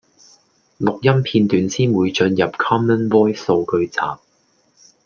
[0.79, 3.99] 錄音片段先會進入 Common Voice 數據集